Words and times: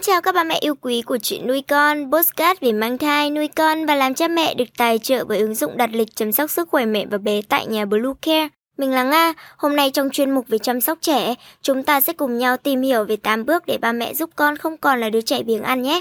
Xin 0.00 0.12
chào 0.12 0.20
các 0.20 0.34
bà 0.34 0.44
mẹ 0.44 0.58
yêu 0.60 0.74
quý 0.80 1.02
của 1.02 1.18
chuyện 1.22 1.46
nuôi 1.46 1.62
con, 1.68 2.10
postcard 2.12 2.60
về 2.60 2.72
mang 2.72 2.98
thai, 2.98 3.30
nuôi 3.30 3.48
con 3.48 3.86
và 3.86 3.94
làm 3.94 4.14
cha 4.14 4.28
mẹ 4.28 4.54
được 4.54 4.64
tài 4.76 4.98
trợ 4.98 5.24
bởi 5.24 5.38
ứng 5.38 5.54
dụng 5.54 5.76
đặt 5.76 5.90
lịch 5.92 6.16
chăm 6.16 6.32
sóc 6.32 6.50
sức 6.50 6.68
khỏe 6.68 6.86
mẹ 6.86 7.06
và 7.06 7.18
bé 7.18 7.40
tại 7.48 7.66
nhà 7.66 7.84
Blue 7.84 8.12
Care. 8.22 8.48
Mình 8.78 8.90
là 8.90 9.02
Nga, 9.02 9.32
hôm 9.56 9.76
nay 9.76 9.90
trong 9.90 10.10
chuyên 10.10 10.30
mục 10.30 10.48
về 10.48 10.58
chăm 10.58 10.80
sóc 10.80 10.98
trẻ, 11.00 11.34
chúng 11.62 11.82
ta 11.82 12.00
sẽ 12.00 12.12
cùng 12.12 12.38
nhau 12.38 12.56
tìm 12.56 12.82
hiểu 12.82 13.04
về 13.04 13.16
8 13.16 13.44
bước 13.44 13.66
để 13.66 13.78
ba 13.78 13.92
mẹ 13.92 14.14
giúp 14.14 14.30
con 14.36 14.56
không 14.56 14.76
còn 14.76 15.00
là 15.00 15.10
đứa 15.10 15.20
trẻ 15.20 15.42
biếng 15.42 15.62
ăn 15.62 15.82
nhé. 15.82 16.00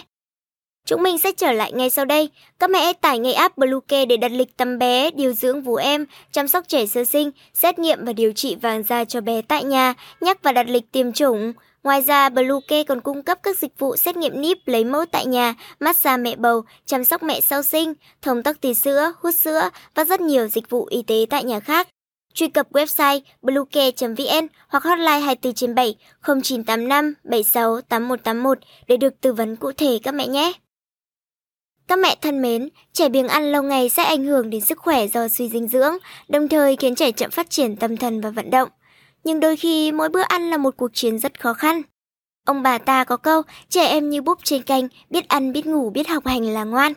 Chúng 0.89 1.03
mình 1.03 1.17
sẽ 1.17 1.31
trở 1.31 1.51
lại 1.51 1.71
ngay 1.71 1.89
sau 1.89 2.05
đây. 2.05 2.29
Các 2.59 2.69
mẹ 2.69 2.93
tải 2.93 3.19
ngay 3.19 3.33
app 3.33 3.57
Bluecare 3.57 4.05
để 4.05 4.17
đặt 4.17 4.31
lịch 4.31 4.57
tắm 4.57 4.79
bé, 4.79 5.11
điều 5.11 5.33
dưỡng 5.33 5.61
vú 5.61 5.75
em, 5.75 6.05
chăm 6.31 6.47
sóc 6.47 6.63
trẻ 6.67 6.85
sơ 6.85 7.03
sinh, 7.03 7.31
xét 7.53 7.79
nghiệm 7.79 8.05
và 8.05 8.13
điều 8.13 8.31
trị 8.31 8.55
vàng 8.55 8.83
da 8.83 9.05
cho 9.05 9.21
bé 9.21 9.41
tại 9.41 9.63
nhà, 9.63 9.93
nhắc 10.21 10.43
và 10.43 10.51
đặt 10.51 10.67
lịch 10.69 10.91
tiêm 10.91 11.11
chủng. 11.11 11.53
Ngoài 11.83 12.01
ra, 12.01 12.29
Bluecare 12.29 12.83
còn 12.83 13.01
cung 13.01 13.23
cấp 13.23 13.39
các 13.43 13.57
dịch 13.57 13.79
vụ 13.79 13.95
xét 13.97 14.17
nghiệm 14.17 14.41
níp, 14.41 14.57
lấy 14.65 14.83
mẫu 14.83 15.05
tại 15.11 15.25
nhà, 15.25 15.55
massage 15.79 16.23
mẹ 16.23 16.35
bầu, 16.35 16.63
chăm 16.85 17.03
sóc 17.03 17.23
mẹ 17.23 17.41
sau 17.41 17.63
sinh, 17.63 17.93
thông 18.21 18.43
tắc 18.43 18.61
tì 18.61 18.73
sữa, 18.73 19.13
hút 19.21 19.35
sữa 19.35 19.69
và 19.95 20.03
rất 20.03 20.21
nhiều 20.21 20.47
dịch 20.47 20.69
vụ 20.69 20.85
y 20.85 21.01
tế 21.01 21.25
tại 21.29 21.43
nhà 21.43 21.59
khác. 21.59 21.87
Truy 22.33 22.47
cập 22.47 22.71
website 22.71 23.19
bluecare.vn 23.41 24.47
hoặc 24.67 24.83
hotline 24.83 25.19
24 25.19 25.53
trên 25.53 25.75
7 25.75 25.95
0985 26.21 27.13
76 27.23 27.81
8181 27.81 28.57
để 28.87 28.97
được 28.97 29.21
tư 29.21 29.33
vấn 29.33 29.55
cụ 29.55 29.71
thể 29.71 29.99
các 30.03 30.13
mẹ 30.13 30.27
nhé. 30.27 30.53
Các 31.89 31.99
mẹ 31.99 32.15
thân 32.21 32.41
mến, 32.41 32.69
trẻ 32.93 33.09
biếng 33.09 33.27
ăn 33.27 33.51
lâu 33.51 33.63
ngày 33.63 33.89
sẽ 33.89 34.03
ảnh 34.03 34.25
hưởng 34.25 34.49
đến 34.49 34.61
sức 34.61 34.77
khỏe 34.77 35.07
do 35.07 35.27
suy 35.27 35.49
dinh 35.49 35.67
dưỡng, 35.67 35.93
đồng 36.27 36.47
thời 36.47 36.75
khiến 36.75 36.95
trẻ 36.95 37.11
chậm 37.11 37.31
phát 37.31 37.49
triển 37.49 37.75
tâm 37.75 37.97
thần 37.97 38.21
và 38.21 38.29
vận 38.29 38.49
động. 38.49 38.69
Nhưng 39.23 39.39
đôi 39.39 39.55
khi 39.55 39.91
mỗi 39.91 40.09
bữa 40.09 40.21
ăn 40.21 40.49
là 40.49 40.57
một 40.57 40.77
cuộc 40.77 40.93
chiến 40.93 41.19
rất 41.19 41.39
khó 41.39 41.53
khăn. 41.53 41.81
Ông 42.45 42.63
bà 42.63 42.77
ta 42.77 43.03
có 43.03 43.17
câu, 43.17 43.41
trẻ 43.69 43.85
em 43.85 44.09
như 44.09 44.21
búp 44.21 44.39
trên 44.43 44.63
canh, 44.63 44.87
biết 45.09 45.27
ăn, 45.27 45.53
biết 45.53 45.65
ngủ, 45.65 45.89
biết 45.89 46.07
học 46.07 46.25
hành 46.25 46.43
là 46.45 46.63
ngoan. 46.63 46.93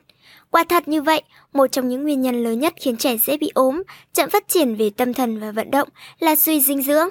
Quả 0.50 0.64
thật 0.64 0.88
như 0.88 1.02
vậy, 1.02 1.22
một 1.52 1.66
trong 1.66 1.88
những 1.88 2.02
nguyên 2.02 2.20
nhân 2.20 2.42
lớn 2.44 2.60
nhất 2.60 2.74
khiến 2.80 2.96
trẻ 2.96 3.16
dễ 3.16 3.36
bị 3.36 3.50
ốm, 3.54 3.82
chậm 4.12 4.30
phát 4.30 4.48
triển 4.48 4.74
về 4.74 4.90
tâm 4.96 5.14
thần 5.14 5.40
và 5.40 5.50
vận 5.50 5.70
động 5.70 5.88
là 6.18 6.36
suy 6.36 6.60
dinh 6.60 6.82
dưỡng. 6.82 7.08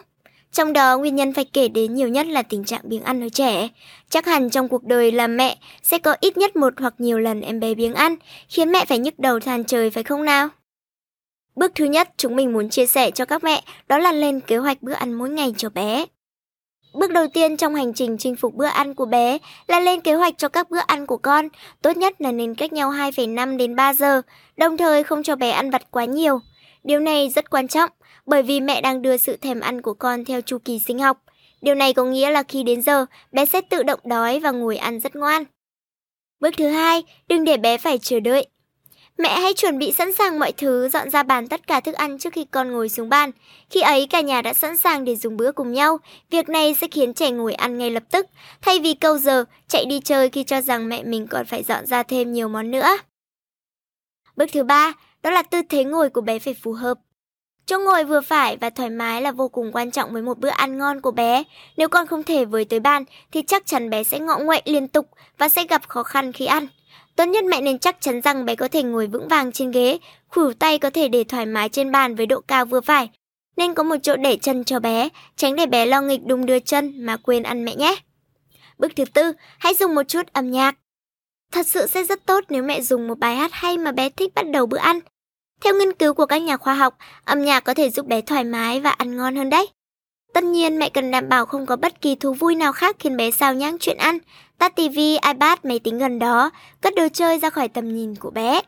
Trong 0.52 0.74
đó, 0.74 0.98
nguyên 0.98 1.16
nhân 1.16 1.34
phải 1.34 1.46
kể 1.46 1.68
đến 1.68 1.96
nhiều 1.96 2.08
nhất 2.08 2.28
là 2.28 2.42
tình 2.42 2.64
trạng 2.64 2.82
biếng 2.84 3.04
ăn 3.04 3.22
ở 3.22 3.30
trẻ. 3.30 3.70
Chắc 4.10 4.26
hẳn 4.26 4.50
trong 4.50 4.68
cuộc 4.70 4.84
đời 4.84 5.12
làm 5.12 5.38
mẹ 5.38 5.58
sẽ 5.84 5.98
có 5.98 6.16
ít 6.20 6.38
nhất 6.38 6.56
một 6.56 6.74
hoặc 6.78 6.94
nhiều 6.98 7.20
lần 7.20 7.42
em 7.42 7.60
bé 7.60 7.74
biếng 7.74 7.94
ăn, 7.94 8.16
khiến 8.50 8.72
mẹ 8.72 8.86
phải 8.86 9.00
nhức 9.00 9.20
đầu 9.20 9.40
than 9.40 9.64
trời 9.64 9.90
phải 9.90 10.04
không 10.04 10.26
nào? 10.26 10.50
Bước 11.56 11.72
thứ 11.76 11.86
nhất 11.86 12.10
chúng 12.18 12.36
mình 12.36 12.54
muốn 12.54 12.70
chia 12.70 12.86
sẻ 12.86 13.12
cho 13.12 13.26
các 13.26 13.44
mẹ 13.44 13.64
đó 13.88 13.98
là 13.98 14.12
lên 14.12 14.40
kế 14.40 14.58
hoạch 14.58 14.82
bữa 14.82 14.94
ăn 14.94 15.14
mỗi 15.14 15.30
ngày 15.30 15.54
cho 15.58 15.70
bé. 15.70 16.06
Bước 16.94 17.12
đầu 17.12 17.28
tiên 17.34 17.58
trong 17.58 17.76
hành 17.76 17.94
trình 17.94 18.18
chinh 18.18 18.36
phục 18.36 18.54
bữa 18.54 18.66
ăn 18.66 18.94
của 18.94 19.06
bé 19.06 19.38
là 19.68 19.80
lên 19.80 20.02
kế 20.02 20.14
hoạch 20.14 20.34
cho 20.38 20.50
các 20.50 20.70
bữa 20.70 20.80
ăn 20.88 21.06
của 21.06 21.18
con, 21.18 21.48
tốt 21.82 21.98
nhất 21.98 22.22
là 22.22 22.32
nên 22.32 22.56
cách 22.56 22.74
nhau 22.74 22.92
2,5 22.92 23.58
đến 23.58 23.76
3 23.76 23.94
giờ, 23.94 24.22
đồng 24.58 24.78
thời 24.78 25.04
không 25.04 25.24
cho 25.24 25.36
bé 25.36 25.50
ăn 25.52 25.72
vặt 25.72 25.92
quá 25.92 26.06
nhiều. 26.06 26.40
Điều 26.84 27.00
này 27.00 27.30
rất 27.30 27.50
quan 27.50 27.68
trọng 27.68 27.90
bởi 28.26 28.44
vì 28.44 28.62
mẹ 28.62 28.82
đang 28.82 29.02
đưa 29.02 29.18
sự 29.18 29.38
thèm 29.38 29.60
ăn 29.60 29.82
của 29.82 29.94
con 29.94 30.26
theo 30.26 30.42
chu 30.42 30.58
kỳ 30.58 30.80
sinh 30.80 31.00
học. 31.00 31.24
Điều 31.62 31.76
này 31.76 31.94
có 31.94 32.04
nghĩa 32.04 32.30
là 32.30 32.44
khi 32.44 32.64
đến 32.64 32.82
giờ, 32.82 33.06
bé 33.32 33.46
sẽ 33.46 33.62
tự 33.62 33.84
động 33.84 34.00
đói 34.04 34.40
và 34.40 34.52
ngồi 34.52 34.78
ăn 34.78 35.00
rất 35.00 35.16
ngoan. 35.16 35.44
Bước 36.40 36.54
thứ 36.58 36.68
hai, 36.68 37.04
đừng 37.28 37.44
để 37.44 37.58
bé 37.58 37.78
phải 37.78 37.98
chờ 37.98 38.20
đợi. 38.20 38.48
Mẹ 39.18 39.40
hãy 39.40 39.54
chuẩn 39.54 39.80
bị 39.80 39.92
sẵn 39.92 40.14
sàng 40.14 40.40
mọi 40.40 40.52
thứ, 40.52 40.90
dọn 40.90 41.10
ra 41.10 41.24
bàn 41.24 41.48
tất 41.48 41.68
cả 41.68 41.80
thức 41.80 41.96
ăn 41.96 42.20
trước 42.20 42.34
khi 42.34 42.46
con 42.52 42.72
ngồi 42.72 42.90
xuống 42.90 43.10
bàn. 43.10 43.32
Khi 43.70 43.82
ấy 43.82 44.08
cả 44.08 44.22
nhà 44.22 44.42
đã 44.42 44.54
sẵn 44.54 44.78
sàng 44.78 45.06
để 45.06 45.16
dùng 45.16 45.38
bữa 45.38 45.52
cùng 45.52 45.72
nhau. 45.72 45.98
Việc 46.30 46.50
này 46.50 46.74
sẽ 46.74 46.88
khiến 46.92 47.14
trẻ 47.14 47.32
ngồi 47.32 47.54
ăn 47.54 47.78
ngay 47.78 47.90
lập 47.90 48.04
tức, 48.12 48.26
thay 48.62 48.80
vì 48.80 48.94
câu 48.94 49.18
giờ 49.18 49.46
chạy 49.68 49.86
đi 49.86 50.00
chơi 50.00 50.30
khi 50.30 50.44
cho 50.44 50.62
rằng 50.62 50.90
mẹ 50.90 51.04
mình 51.04 51.28
còn 51.28 51.46
phải 51.46 51.64
dọn 51.64 51.86
ra 51.86 52.04
thêm 52.04 52.34
nhiều 52.34 52.48
món 52.48 52.72
nữa. 52.72 52.98
Bước 54.36 54.50
thứ 54.54 54.64
ba, 54.64 54.94
đó 55.24 55.32
là 55.32 55.44
tư 55.44 55.62
thế 55.70 55.84
ngồi 55.84 56.10
của 56.10 56.22
bé 56.22 56.40
phải 56.40 56.54
phù 56.54 56.74
hợp. 56.74 56.98
Chỗ 57.66 57.80
ngồi 57.80 58.04
vừa 58.04 58.22
phải 58.22 58.58
và 58.58 58.70
thoải 58.70 58.90
mái 58.90 59.22
là 59.22 59.32
vô 59.32 59.48
cùng 59.48 59.72
quan 59.72 59.92
trọng 59.92 60.14
với 60.14 60.22
một 60.22 60.40
bữa 60.40 60.50
ăn 60.50 60.78
ngon 60.78 61.02
của 61.02 61.12
bé. 61.12 61.44
Nếu 61.78 61.90
con 61.90 62.08
không 62.08 62.24
thể 62.24 62.46
với 62.46 62.66
tới 62.66 62.80
bàn 62.80 63.04
thì 63.32 63.42
chắc 63.42 63.66
chắn 63.66 63.90
bé 63.90 64.04
sẽ 64.04 64.20
ngọ 64.20 64.38
nguậy 64.38 64.62
liên 64.66 64.88
tục 64.88 65.08
và 65.38 65.50
sẽ 65.50 65.64
gặp 65.64 65.88
khó 65.88 66.04
khăn 66.04 66.32
khi 66.32 66.46
ăn. 66.46 66.68
Tốt 67.16 67.26
nhất 67.26 67.44
mẹ 67.44 67.62
nên 67.62 67.80
chắc 67.80 68.02
chắn 68.02 68.22
rằng 68.22 68.46
bé 68.46 68.56
có 68.56 68.68
thể 68.68 68.84
ngồi 68.84 69.08
vững 69.08 69.28
vàng 69.28 69.52
trên 69.52 69.72
ghế, 69.72 69.98
khuỷu 70.28 70.54
tay 70.54 70.80
có 70.80 70.90
thể 70.90 71.08
để 71.08 71.24
thoải 71.24 71.46
mái 71.46 71.70
trên 71.70 71.92
bàn 71.92 72.16
với 72.16 72.26
độ 72.26 72.42
cao 72.48 72.66
vừa 72.66 72.82
phải. 72.82 73.10
Nên 73.58 73.74
có 73.74 73.84
một 73.84 73.96
chỗ 74.04 74.16
để 74.16 74.38
chân 74.42 74.64
cho 74.64 74.80
bé, 74.80 75.10
tránh 75.36 75.56
để 75.56 75.66
bé 75.66 75.86
lo 75.86 76.02
nghịch 76.02 76.26
đung 76.26 76.46
đưa 76.46 76.60
chân 76.60 77.06
mà 77.06 77.18
quên 77.18 77.44
ăn 77.44 77.66
mẹ 77.66 77.76
nhé. 77.76 77.96
Bước 78.78 78.92
thứ 78.96 79.06
tư, 79.14 79.34
hãy 79.60 79.74
dùng 79.74 79.96
một 79.96 80.04
chút 80.08 80.34
âm 80.34 80.52
nhạc. 80.52 80.76
Thật 81.52 81.68
sự 81.68 81.88
sẽ 81.88 82.04
rất 82.04 82.26
tốt 82.26 82.44
nếu 82.50 82.64
mẹ 82.64 82.82
dùng 82.82 83.08
một 83.08 83.20
bài 83.20 83.36
hát 83.36 83.52
hay 83.54 83.78
mà 83.78 83.92
bé 83.92 84.10
thích 84.10 84.34
bắt 84.36 84.50
đầu 84.50 84.66
bữa 84.66 84.78
ăn. 84.78 85.00
Theo 85.62 85.74
nghiên 85.74 85.94
cứu 85.94 86.14
của 86.14 86.26
các 86.26 86.42
nhà 86.42 86.58
khoa 86.58 86.74
học, 86.74 86.98
âm 87.26 87.46
nhạc 87.46 87.60
có 87.60 87.74
thể 87.74 87.90
giúp 87.90 88.06
bé 88.06 88.22
thoải 88.22 88.44
mái 88.44 88.80
và 88.80 88.90
ăn 88.90 89.18
ngon 89.18 89.36
hơn 89.36 89.50
đấy. 89.50 89.68
Tất 90.34 90.44
nhiên 90.44 90.80
mẹ 90.80 90.90
cần 90.90 91.12
đảm 91.12 91.30
bảo 91.30 91.46
không 91.46 91.66
có 91.66 91.76
bất 91.76 92.02
kỳ 92.02 92.16
thú 92.16 92.34
vui 92.34 92.56
nào 92.56 92.72
khác 92.72 92.96
khiến 93.00 93.18
bé 93.18 93.32
sao 93.32 93.54
nhãng 93.54 93.78
chuyện 93.80 93.98
ăn, 93.98 94.18
tắt 94.58 94.76
tivi, 94.76 95.14
iPad, 95.14 95.60
máy 95.64 95.80
tính 95.80 95.98
gần 95.98 96.20
đó, 96.20 96.50
cất 96.82 96.96
đồ 96.96 97.08
chơi 97.14 97.40
ra 97.40 97.50
khỏi 97.50 97.68
tầm 97.68 97.96
nhìn 97.96 98.16
của 98.16 98.32
bé. 98.32 98.62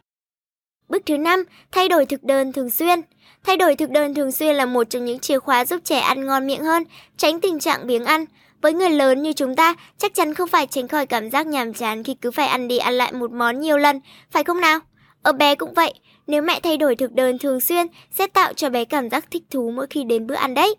Bước 0.93 1.01
thứ 1.05 1.17
5, 1.17 1.43
thay 1.71 1.89
đổi 1.89 2.05
thực 2.05 2.23
đơn 2.23 2.53
thường 2.53 2.69
xuyên. 2.69 3.01
Thay 3.43 3.57
đổi 3.57 3.75
thực 3.75 3.89
đơn 3.89 4.13
thường 4.13 4.31
xuyên 4.31 4.55
là 4.55 4.65
một 4.65 4.83
trong 4.89 5.05
những 5.05 5.19
chìa 5.19 5.39
khóa 5.39 5.65
giúp 5.65 5.81
trẻ 5.83 5.99
ăn 5.99 6.25
ngon 6.25 6.47
miệng 6.47 6.63
hơn, 6.63 6.83
tránh 7.17 7.39
tình 7.39 7.59
trạng 7.59 7.87
biếng 7.87 8.05
ăn. 8.05 8.25
Với 8.61 8.73
người 8.73 8.89
lớn 8.89 9.21
như 9.21 9.33
chúng 9.33 9.55
ta, 9.55 9.75
chắc 9.97 10.13
chắn 10.13 10.33
không 10.33 10.49
phải 10.49 10.67
tránh 10.67 10.87
khỏi 10.87 11.05
cảm 11.05 11.29
giác 11.29 11.47
nhàm 11.47 11.73
chán 11.73 12.03
khi 12.03 12.15
cứ 12.21 12.31
phải 12.31 12.47
ăn 12.47 12.67
đi 12.67 12.77
ăn 12.77 12.93
lại 12.93 13.13
một 13.13 13.31
món 13.31 13.59
nhiều 13.59 13.77
lần, 13.77 13.99
phải 14.31 14.43
không 14.43 14.61
nào? 14.61 14.79
Ở 15.21 15.31
bé 15.31 15.55
cũng 15.55 15.73
vậy, 15.73 15.93
nếu 16.27 16.41
mẹ 16.41 16.59
thay 16.59 16.77
đổi 16.77 16.95
thực 16.95 17.11
đơn 17.11 17.39
thường 17.39 17.59
xuyên 17.59 17.87
sẽ 18.11 18.27
tạo 18.27 18.53
cho 18.53 18.69
bé 18.69 18.85
cảm 18.85 19.09
giác 19.09 19.25
thích 19.31 19.43
thú 19.51 19.71
mỗi 19.75 19.87
khi 19.89 20.03
đến 20.03 20.27
bữa 20.27 20.35
ăn 20.35 20.53
đấy. 20.53 20.75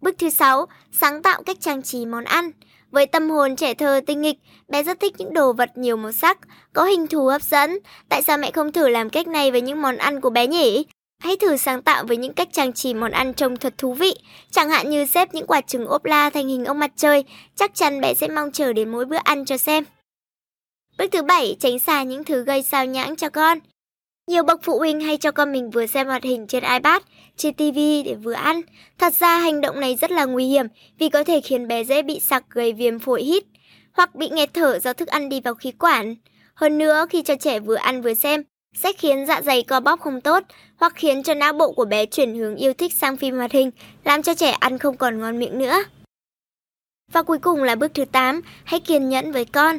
Bước 0.00 0.14
thứ 0.18 0.30
6, 0.30 0.66
sáng 0.92 1.22
tạo 1.22 1.42
cách 1.42 1.56
trang 1.60 1.82
trí 1.82 2.06
món 2.06 2.24
ăn. 2.24 2.50
Với 2.90 3.06
tâm 3.06 3.30
hồn 3.30 3.56
trẻ 3.56 3.74
thơ 3.74 4.00
tinh 4.06 4.22
nghịch, 4.22 4.38
bé 4.68 4.82
rất 4.82 5.00
thích 5.00 5.14
những 5.18 5.34
đồ 5.34 5.52
vật 5.52 5.70
nhiều 5.74 5.96
màu 5.96 6.12
sắc, 6.12 6.38
có 6.72 6.84
hình 6.84 7.06
thù 7.06 7.26
hấp 7.26 7.42
dẫn. 7.42 7.78
Tại 8.08 8.22
sao 8.22 8.38
mẹ 8.38 8.50
không 8.50 8.72
thử 8.72 8.88
làm 8.88 9.10
cách 9.10 9.28
này 9.28 9.50
với 9.50 9.60
những 9.60 9.82
món 9.82 9.96
ăn 9.96 10.20
của 10.20 10.30
bé 10.30 10.46
nhỉ? 10.46 10.84
Hãy 11.22 11.36
thử 11.36 11.56
sáng 11.56 11.82
tạo 11.82 12.04
với 12.04 12.16
những 12.16 12.32
cách 12.32 12.48
trang 12.52 12.72
trí 12.72 12.94
món 12.94 13.10
ăn 13.10 13.34
trông 13.34 13.56
thật 13.56 13.74
thú 13.78 13.94
vị, 13.94 14.14
chẳng 14.50 14.70
hạn 14.70 14.90
như 14.90 15.06
xếp 15.06 15.34
những 15.34 15.46
quả 15.46 15.60
trứng 15.60 15.86
ốp 15.86 16.04
la 16.04 16.30
thành 16.30 16.48
hình 16.48 16.64
ông 16.64 16.78
mặt 16.78 16.90
trời, 16.96 17.24
chắc 17.56 17.74
chắn 17.74 18.00
bé 18.00 18.14
sẽ 18.14 18.28
mong 18.28 18.52
chờ 18.52 18.72
đến 18.72 18.88
mỗi 18.88 19.04
bữa 19.04 19.16
ăn 19.16 19.44
cho 19.44 19.56
xem. 19.56 19.84
Bước 20.98 21.06
thứ 21.12 21.22
7, 21.22 21.56
tránh 21.60 21.78
xa 21.78 22.02
những 22.02 22.24
thứ 22.24 22.44
gây 22.44 22.62
sao 22.62 22.86
nhãng 22.86 23.16
cho 23.16 23.28
con. 23.28 23.58
Nhiều 24.30 24.42
bậc 24.42 24.60
phụ 24.62 24.78
huynh 24.78 25.00
hay 25.00 25.16
cho 25.16 25.30
con 25.30 25.52
mình 25.52 25.70
vừa 25.70 25.86
xem 25.86 26.06
hoạt 26.06 26.24
hình 26.24 26.46
trên 26.46 26.62
iPad, 26.62 27.02
trên 27.36 27.54
TV 27.54 27.78
để 28.04 28.16
vừa 28.22 28.32
ăn. 28.32 28.60
Thật 28.98 29.14
ra 29.14 29.38
hành 29.38 29.60
động 29.60 29.80
này 29.80 29.96
rất 29.96 30.10
là 30.10 30.24
nguy 30.24 30.44
hiểm 30.44 30.66
vì 30.98 31.08
có 31.08 31.24
thể 31.24 31.40
khiến 31.40 31.68
bé 31.68 31.84
dễ 31.84 32.02
bị 32.02 32.20
sặc 32.20 32.44
gây 32.50 32.72
viêm 32.72 32.98
phổi 32.98 33.22
hít 33.22 33.44
hoặc 33.92 34.14
bị 34.14 34.28
nghẹt 34.28 34.54
thở 34.54 34.78
do 34.78 34.92
thức 34.92 35.08
ăn 35.08 35.28
đi 35.28 35.40
vào 35.40 35.54
khí 35.54 35.72
quản. 35.72 36.14
Hơn 36.54 36.78
nữa, 36.78 37.06
khi 37.10 37.22
cho 37.22 37.34
trẻ 37.34 37.60
vừa 37.60 37.74
ăn 37.74 38.02
vừa 38.02 38.14
xem, 38.14 38.42
sẽ 38.74 38.92
khiến 38.92 39.26
dạ 39.26 39.42
dày 39.42 39.62
co 39.62 39.80
bóp 39.80 40.00
không 40.00 40.20
tốt 40.20 40.44
hoặc 40.76 40.92
khiến 40.96 41.22
cho 41.22 41.34
não 41.34 41.52
bộ 41.52 41.72
của 41.72 41.84
bé 41.84 42.06
chuyển 42.06 42.34
hướng 42.34 42.56
yêu 42.56 42.72
thích 42.72 42.92
sang 42.92 43.16
phim 43.16 43.36
hoạt 43.36 43.52
hình, 43.52 43.70
làm 44.04 44.22
cho 44.22 44.34
trẻ 44.34 44.50
ăn 44.50 44.78
không 44.78 44.96
còn 44.96 45.20
ngon 45.20 45.38
miệng 45.38 45.58
nữa. 45.58 45.84
Và 47.12 47.22
cuối 47.22 47.38
cùng 47.38 47.62
là 47.62 47.74
bước 47.74 47.94
thứ 47.94 48.04
8, 48.04 48.40
hãy 48.64 48.80
kiên 48.80 49.08
nhẫn 49.08 49.32
với 49.32 49.44
con. 49.44 49.78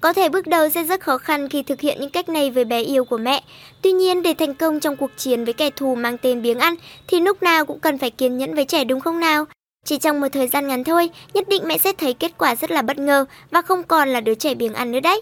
Có 0.00 0.12
thể 0.12 0.28
bước 0.28 0.46
đầu 0.46 0.68
sẽ 0.68 0.84
rất 0.84 1.00
khó 1.00 1.18
khăn 1.18 1.48
khi 1.48 1.62
thực 1.62 1.80
hiện 1.80 1.96
những 2.00 2.10
cách 2.10 2.28
này 2.28 2.50
với 2.50 2.64
bé 2.64 2.80
yêu 2.80 3.04
của 3.04 3.18
mẹ. 3.18 3.42
Tuy 3.82 3.92
nhiên, 3.92 4.22
để 4.22 4.34
thành 4.34 4.54
công 4.54 4.80
trong 4.80 4.96
cuộc 4.96 5.10
chiến 5.16 5.44
với 5.44 5.54
kẻ 5.54 5.70
thù 5.70 5.94
mang 5.94 6.18
tên 6.18 6.42
biếng 6.42 6.58
ăn, 6.58 6.74
thì 7.06 7.20
lúc 7.20 7.42
nào 7.42 7.64
cũng 7.64 7.80
cần 7.80 7.98
phải 7.98 8.10
kiên 8.10 8.38
nhẫn 8.38 8.54
với 8.54 8.64
trẻ 8.64 8.84
đúng 8.84 9.00
không 9.00 9.20
nào? 9.20 9.44
Chỉ 9.84 9.98
trong 9.98 10.20
một 10.20 10.28
thời 10.32 10.48
gian 10.48 10.68
ngắn 10.68 10.84
thôi, 10.84 11.10
nhất 11.34 11.48
định 11.48 11.62
mẹ 11.66 11.78
sẽ 11.78 11.92
thấy 11.92 12.14
kết 12.14 12.32
quả 12.38 12.54
rất 12.54 12.70
là 12.70 12.82
bất 12.82 12.98
ngờ 12.98 13.24
và 13.50 13.62
không 13.62 13.82
còn 13.82 14.08
là 14.08 14.20
đứa 14.20 14.34
trẻ 14.34 14.54
biếng 14.54 14.74
ăn 14.74 14.92
nữa 14.92 15.00
đấy. 15.00 15.20